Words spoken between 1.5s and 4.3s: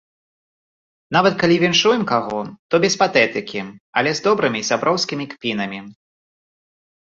віншуем каго, то без патэтыкі, але з